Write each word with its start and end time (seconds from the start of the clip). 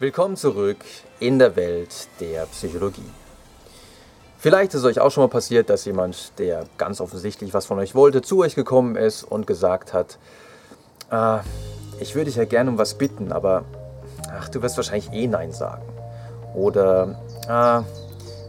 Willkommen 0.00 0.36
zurück 0.36 0.84
in 1.18 1.40
der 1.40 1.56
Welt 1.56 2.06
der 2.20 2.46
Psychologie. 2.46 3.10
Vielleicht 4.38 4.72
ist 4.72 4.82
es 4.82 4.84
euch 4.84 5.00
auch 5.00 5.10
schon 5.10 5.24
mal 5.24 5.28
passiert, 5.28 5.68
dass 5.70 5.86
jemand, 5.86 6.38
der 6.38 6.66
ganz 6.76 7.00
offensichtlich 7.00 7.52
was 7.52 7.66
von 7.66 7.80
euch 7.80 7.96
wollte, 7.96 8.22
zu 8.22 8.38
euch 8.38 8.54
gekommen 8.54 8.94
ist 8.94 9.24
und 9.24 9.48
gesagt 9.48 9.92
hat, 9.92 10.18
ah, 11.10 11.40
ich 11.98 12.14
würde 12.14 12.26
dich 12.26 12.36
ja 12.36 12.44
gerne 12.44 12.70
um 12.70 12.78
was 12.78 12.94
bitten, 12.94 13.32
aber 13.32 13.64
ach, 14.32 14.48
du 14.48 14.62
wirst 14.62 14.76
wahrscheinlich 14.76 15.12
eh 15.12 15.26
Nein 15.26 15.50
sagen. 15.50 15.82
Oder 16.54 17.20
ah, 17.48 17.82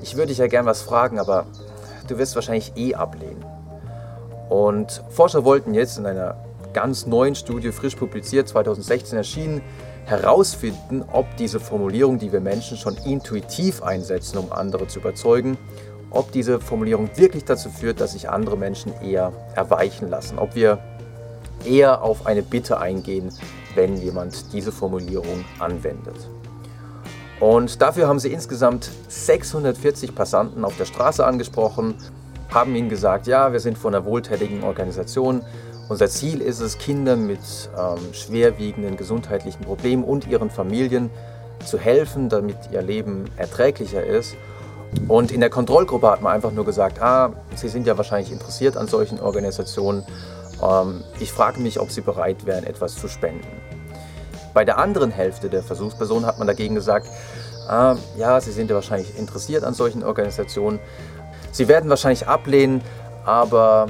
ich 0.03 0.15
würde 0.17 0.27
dich 0.27 0.37
ja 0.37 0.45
gerne 0.45 0.69
was 0.69 0.83
fragen, 0.83 1.17
aber 1.17 1.47
du 2.07 2.19
wirst 2.19 2.35
wahrscheinlich 2.35 2.73
eh 2.75 2.93
ablehnen. 2.93 3.43
Und 4.49 5.03
Forscher 5.09 5.43
wollten 5.45 5.73
jetzt 5.73 5.97
in 5.97 6.05
einer 6.05 6.35
ganz 6.73 7.05
neuen 7.05 7.35
Studie, 7.35 7.71
frisch 7.71 7.95
publiziert, 7.95 8.47
2016 8.47 9.17
erschienen, 9.17 9.61
herausfinden, 10.05 11.03
ob 11.11 11.35
diese 11.37 11.59
Formulierung, 11.59 12.17
die 12.17 12.31
wir 12.31 12.39
Menschen 12.39 12.77
schon 12.77 12.95
intuitiv 13.05 13.83
einsetzen, 13.83 14.37
um 14.37 14.51
andere 14.51 14.87
zu 14.87 14.99
überzeugen, 14.99 15.57
ob 16.09 16.31
diese 16.31 16.59
Formulierung 16.59 17.09
wirklich 17.15 17.45
dazu 17.45 17.69
führt, 17.69 18.01
dass 18.01 18.13
sich 18.13 18.29
andere 18.29 18.57
Menschen 18.57 18.93
eher 19.01 19.31
erweichen 19.55 20.09
lassen, 20.09 20.39
ob 20.39 20.55
wir 20.55 20.79
eher 21.65 22.01
auf 22.01 22.25
eine 22.25 22.41
Bitte 22.41 22.79
eingehen, 22.79 23.29
wenn 23.75 23.97
jemand 23.97 24.51
diese 24.53 24.71
Formulierung 24.71 25.45
anwendet. 25.59 26.15
Und 27.39 27.81
dafür 27.81 28.07
haben 28.07 28.19
sie 28.19 28.33
insgesamt 28.33 28.89
640 29.07 30.13
Passanten 30.13 30.65
auf 30.65 30.75
der 30.77 30.85
Straße 30.85 31.25
angesprochen, 31.25 31.95
haben 32.53 32.75
ihnen 32.75 32.89
gesagt, 32.89 33.27
ja, 33.27 33.53
wir 33.53 33.59
sind 33.59 33.77
von 33.77 33.93
einer 33.93 34.05
wohltätigen 34.05 34.63
Organisation, 34.63 35.43
unser 35.89 36.07
Ziel 36.07 36.41
ist 36.41 36.59
es, 36.59 36.77
Kindern 36.77 37.25
mit 37.25 37.39
ähm, 37.77 38.13
schwerwiegenden 38.13 38.95
gesundheitlichen 38.95 39.65
Problemen 39.65 40.03
und 40.03 40.27
ihren 40.27 40.51
Familien 40.51 41.09
zu 41.65 41.77
helfen, 41.77 42.29
damit 42.29 42.55
ihr 42.71 42.81
Leben 42.81 43.25
erträglicher 43.35 44.03
ist. 44.03 44.35
Und 45.07 45.31
in 45.31 45.39
der 45.39 45.49
Kontrollgruppe 45.49 46.09
hat 46.09 46.21
man 46.21 46.33
einfach 46.33 46.51
nur 46.51 46.65
gesagt, 46.65 47.01
ah, 47.01 47.33
Sie 47.55 47.69
sind 47.69 47.85
ja 47.85 47.97
wahrscheinlich 47.97 48.31
interessiert 48.31 48.77
an 48.77 48.87
solchen 48.87 49.19
Organisationen. 49.19 50.05
Ähm, 50.63 51.03
ich 51.19 51.31
frage 51.31 51.59
mich, 51.59 51.79
ob 51.79 51.91
Sie 51.91 52.01
bereit 52.01 52.45
wären, 52.45 52.63
etwas 52.63 52.95
zu 52.95 53.07
spenden. 53.07 53.47
Bei 54.53 54.65
der 54.65 54.77
anderen 54.77 55.11
Hälfte 55.11 55.49
der 55.49 55.63
Versuchspersonen 55.63 56.25
hat 56.25 56.37
man 56.37 56.47
dagegen 56.47 56.75
gesagt, 56.75 57.07
ah, 57.67 57.95
ja, 58.17 58.39
Sie 58.41 58.51
sind 58.51 58.69
ja 58.69 58.75
wahrscheinlich 58.75 59.17
interessiert 59.17 59.63
an 59.63 59.73
solchen 59.73 60.03
Organisationen. 60.03 60.79
Sie 61.51 61.67
werden 61.67 61.89
wahrscheinlich 61.89 62.27
ablehnen, 62.27 62.81
aber 63.25 63.87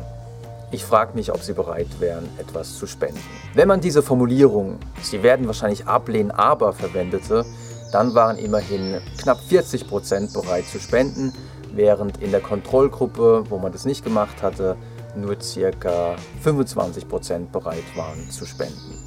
ich 0.72 0.86
frage 0.86 1.16
mich, 1.16 1.32
ob 1.32 1.42
Sie 1.42 1.54
bereit 1.54 2.00
wären, 2.00 2.30
etwas 2.38 2.78
zu 2.78 2.86
spenden. 2.86 3.20
Wenn 3.56 3.68
man 3.68 3.82
diese 3.82 4.04
Formulierung, 4.04 4.78
Sie 5.02 5.24
werden 5.24 5.48
wahrscheinlich 5.48 5.88
ablehnen, 5.88 6.32
aber 6.32 6.74
verwendete, 6.74 7.46
dann 7.92 8.14
waren 8.14 8.38
immerhin 8.38 9.02
knapp 9.20 9.40
40 9.40 9.88
Prozent 9.88 10.34
bereit 10.34 10.66
zu 10.66 10.80
spenden, 10.80 11.34
während 11.74 12.22
in 12.22 12.32
der 12.32 12.42
Kontrollgruppe, 12.42 13.46
wo 13.50 13.58
man 13.58 13.72
das 13.72 13.86
nicht 13.86 14.04
gemacht 14.04 14.44
hatte, 14.44 14.76
nur 15.16 15.36
ca. 15.36 16.16
25 16.42 17.08
Prozent 17.08 17.52
bereit 17.52 17.84
waren 17.96 18.30
zu 18.30 18.46
spenden. 18.46 18.98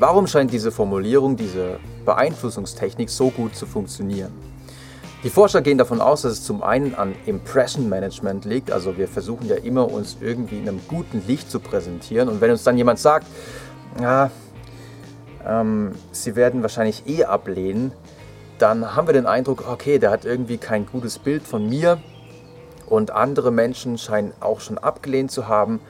Warum 0.00 0.26
scheint 0.26 0.52
diese 0.52 0.72
Formulierung, 0.72 1.36
diese 1.36 1.78
Beeinflussungstechnik 2.04 3.08
so 3.08 3.30
gut 3.30 3.54
zu 3.54 3.64
funktionieren? 3.64 4.32
Die 5.24 5.30
Forscher 5.30 5.62
gehen 5.62 5.78
davon 5.78 6.02
aus, 6.02 6.20
dass 6.20 6.32
es 6.32 6.44
zum 6.44 6.62
einen 6.62 6.94
an 6.94 7.14
Impression 7.24 7.88
Management 7.88 8.44
liegt, 8.44 8.70
also 8.70 8.98
wir 8.98 9.08
versuchen 9.08 9.48
ja 9.48 9.56
immer 9.56 9.90
uns 9.90 10.18
irgendwie 10.20 10.58
in 10.58 10.68
einem 10.68 10.82
guten 10.86 11.26
Licht 11.26 11.50
zu 11.50 11.60
präsentieren 11.60 12.28
und 12.28 12.42
wenn 12.42 12.50
uns 12.50 12.62
dann 12.62 12.76
jemand 12.76 12.98
sagt, 12.98 13.26
ja, 14.02 14.30
ähm, 15.46 15.92
sie 16.12 16.36
werden 16.36 16.60
wahrscheinlich 16.60 17.04
eh 17.06 17.24
ablehnen, 17.24 17.92
dann 18.58 18.94
haben 18.94 19.08
wir 19.08 19.14
den 19.14 19.24
Eindruck, 19.24 19.66
okay, 19.66 19.98
der 19.98 20.10
hat 20.10 20.26
irgendwie 20.26 20.58
kein 20.58 20.84
gutes 20.84 21.18
Bild 21.18 21.42
von 21.44 21.70
mir 21.70 22.02
und 22.86 23.10
andere 23.10 23.50
Menschen 23.50 23.96
scheinen 23.96 24.34
auch 24.40 24.60
schon 24.60 24.76
abgelehnt 24.76 25.30
zu 25.30 25.48
haben. 25.48 25.80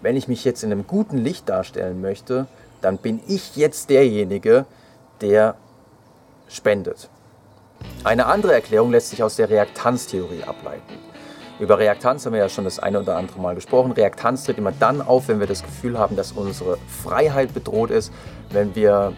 Wenn 0.00 0.16
ich 0.16 0.28
mich 0.28 0.46
jetzt 0.46 0.64
in 0.64 0.72
einem 0.72 0.86
guten 0.86 1.18
Licht 1.18 1.46
darstellen 1.46 2.00
möchte, 2.00 2.46
dann 2.80 2.96
bin 2.96 3.20
ich 3.28 3.54
jetzt 3.54 3.90
derjenige, 3.90 4.64
der 5.20 5.56
spendet. 6.48 7.10
Eine 8.04 8.26
andere 8.26 8.54
Erklärung 8.54 8.90
lässt 8.90 9.10
sich 9.10 9.22
aus 9.22 9.36
der 9.36 9.48
Reaktanztheorie 9.48 10.42
ableiten. 10.44 10.98
Über 11.58 11.78
Reaktanz 11.78 12.26
haben 12.26 12.32
wir 12.32 12.40
ja 12.40 12.48
schon 12.48 12.64
das 12.64 12.78
eine 12.78 13.00
oder 13.00 13.16
andere 13.16 13.38
Mal 13.38 13.54
gesprochen. 13.54 13.92
Reaktanz 13.92 14.44
tritt 14.44 14.58
immer 14.58 14.72
dann 14.72 15.00
auf, 15.00 15.28
wenn 15.28 15.38
wir 15.38 15.46
das 15.46 15.62
Gefühl 15.62 15.98
haben, 15.98 16.16
dass 16.16 16.32
unsere 16.32 16.78
Freiheit 17.04 17.54
bedroht 17.54 17.90
ist, 17.90 18.12
wenn 18.50 18.74
wir 18.74 19.12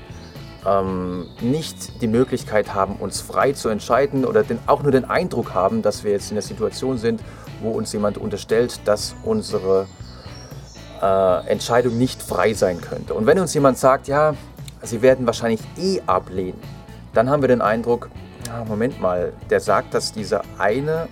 ähm, 0.66 1.26
nicht 1.40 2.02
die 2.02 2.06
Möglichkeit 2.06 2.74
haben, 2.74 2.96
uns 2.96 3.20
frei 3.20 3.52
zu 3.52 3.68
entscheiden 3.68 4.24
oder 4.24 4.42
den, 4.42 4.58
auch 4.66 4.82
nur 4.82 4.92
den 4.92 5.04
Eindruck 5.04 5.54
haben, 5.54 5.80
dass 5.82 6.04
wir 6.04 6.12
jetzt 6.12 6.30
in 6.30 6.34
der 6.34 6.42
Situation 6.42 6.98
sind, 6.98 7.22
wo 7.62 7.70
uns 7.70 7.92
jemand 7.92 8.18
unterstellt, 8.18 8.80
dass 8.84 9.14
unsere 9.24 9.86
äh, 11.00 11.46
Entscheidung 11.46 11.96
nicht 11.98 12.22
frei 12.22 12.54
sein 12.54 12.80
könnte. 12.80 13.14
Und 13.14 13.26
wenn 13.26 13.38
uns 13.38 13.54
jemand 13.54 13.78
sagt, 13.78 14.08
ja, 14.08 14.34
Sie 14.82 15.00
werden 15.00 15.24
wahrscheinlich 15.24 15.62
eh 15.78 16.02
ablehnen, 16.04 16.60
dann 17.14 17.30
haben 17.30 17.42
wir 17.42 17.48
den 17.48 17.62
Eindruck, 17.62 18.10
Moment 18.64 19.00
mal, 19.00 19.32
der 19.50 19.60
sagt, 19.60 19.94
dass 19.94 20.12
diese 20.12 20.42
eine 20.58 21.08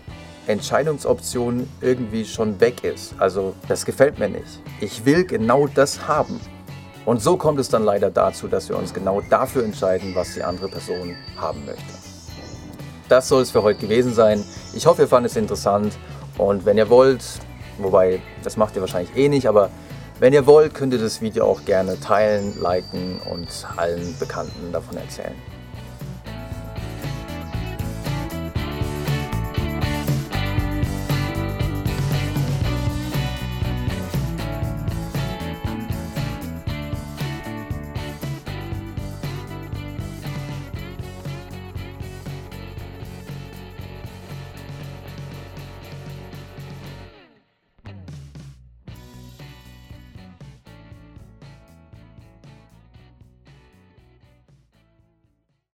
Entscheidungsoption 0.47 1.69
irgendwie 1.81 2.25
schon 2.25 2.61
weg 2.61 2.85
ist. 2.85 3.15
Also 3.19 3.55
das 3.69 3.85
gefällt 3.85 4.19
mir 4.19 4.29
nicht. 4.29 4.61
Ich 4.81 5.05
will 5.05 5.25
genau 5.25 5.67
das 5.67 6.07
haben. 6.07 6.41
Und 7.05 7.21
so 7.21 7.37
kommt 7.37 7.59
es 7.59 7.69
dann 7.69 7.85
leider 7.85 8.11
dazu, 8.11 8.47
dass 8.49 8.69
wir 8.69 8.77
uns 8.77 8.95
genau 8.95 9.21
dafür 9.21 9.65
entscheiden, 9.65 10.15
was 10.15 10.35
die 10.35 10.43
andere 10.43 10.69
Person 10.69 11.17
haben 11.37 11.65
möchte. 11.67 11.83
Das 13.09 13.29
soll 13.29 13.43
es 13.43 13.51
für 13.51 13.63
heute 13.63 13.81
gewesen 13.81 14.15
sein. 14.15 14.45
Ich 14.75 14.87
hoffe, 14.87 15.03
ihr 15.03 15.09
fandet 15.09 15.33
es 15.33 15.37
interessant. 15.37 15.93
Und 16.39 16.65
wenn 16.65 16.79
ihr 16.79 16.89
wollt, 16.89 17.25
wobei 17.79 18.21
das 18.43 18.57
macht 18.57 18.77
ihr 18.77 18.81
wahrscheinlich 18.81 19.17
eh 19.17 19.29
nicht, 19.29 19.49
aber 19.49 19.71
wenn 20.19 20.33
ihr 20.33 20.47
wollt, 20.47 20.75
könnt 20.75 20.93
ihr 20.93 21.01
das 21.01 21.21
Video 21.21 21.45
auch 21.47 21.65
gerne 21.65 21.99
teilen, 21.99 22.55
liken 22.61 23.21
und 23.31 23.49
allen 23.77 24.17
Bekannten 24.19 24.73
davon 24.73 24.97
erzählen. 24.97 25.35